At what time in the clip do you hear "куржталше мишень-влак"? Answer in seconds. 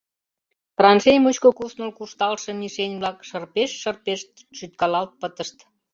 1.97-3.17